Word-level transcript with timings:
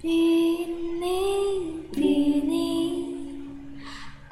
Binibining 0.00 1.92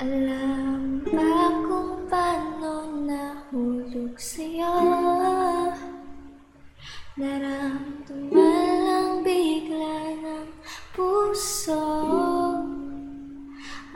Alam 0.01 1.05
ba 1.05 1.53
kung 1.61 2.09
paano 2.09 3.05
nahulog 3.05 4.17
sa'yo? 4.17 4.81
Naramdaman 7.21 8.69
lang 8.89 9.21
bigla 9.21 10.17
ng 10.17 10.49
puso. 10.97 11.85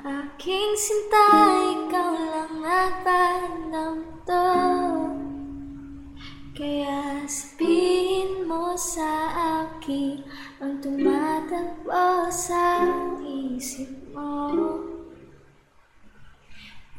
Aking 0.04 0.76
sinta, 0.76 1.24
ikaw 1.72 2.12
lang 2.12 2.52
nagpanam 2.60 4.12
to. 4.28 4.52
Kaya 6.52 7.24
sabihin 7.24 8.11
mo 8.52 8.76
sa 8.76 9.32
akin 9.64 10.20
Ang 10.60 10.84
tumatakbo 10.84 12.28
sa 12.28 12.84
isip 13.24 13.88
mo. 14.12 14.52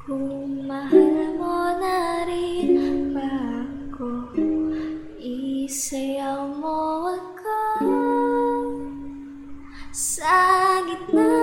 Kung 0.03 0.65
mahal 0.67 1.37
mo 1.37 1.77
na 1.77 2.25
rin 2.25 3.13
ba 3.13 3.63
ako 3.69 4.33
Isayaw 5.21 6.49
mo 6.57 7.13
ako 7.13 7.61
Sa 9.93 10.81
gitna 10.89 11.42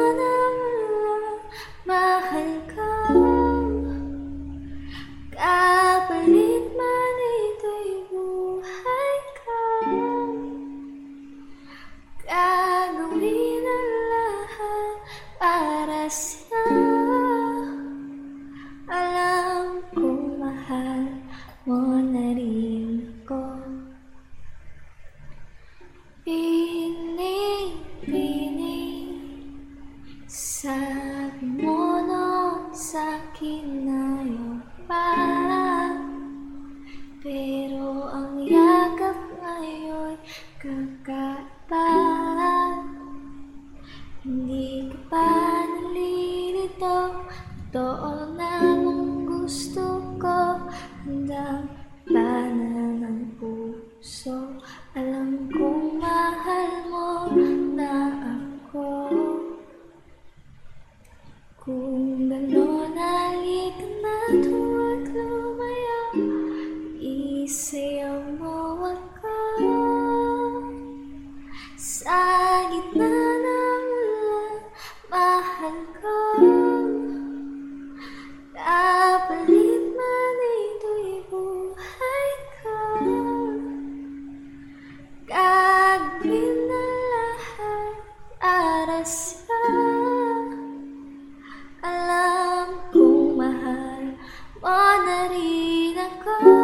mo 21.68 22.00
ako 22.00 23.60
Pining-pining 26.24 29.12
Sabi 30.24 31.60
mo 31.60 32.00
noon 32.00 32.72
sa'kin 32.72 33.84
na 33.84 34.24
yung 34.24 34.64
pa 34.88 35.12
Pero 37.20 38.08
ang 38.08 38.40
yakap 38.40 39.20
ngayon 39.44 40.16
kakaiba 40.56 41.92
Hindi 44.24 44.88
ka 44.88 44.96
pa 45.12 45.28
nalilito. 45.68 47.28
Totoo 47.70 48.29
Alam 55.10 55.50
kong 55.50 55.98
mahal 55.98 56.70
mo 56.86 57.34
na 57.74 58.14
ako. 58.30 59.10
Kung 61.58 62.30
gano'n 62.30 62.94
halika 62.94 63.90
na 64.06 64.38
tuwag 64.38 65.10
lumayo 65.10 66.02
Isayaw 67.02 68.22
mo 68.38 68.86
ako. 68.86 69.34
Sa 71.74 72.22
gitna 72.70 73.10
ng 73.10 73.86
walang 73.90 74.62
mahal 75.10 75.76
ko 75.98 76.49
Alam 96.38 96.59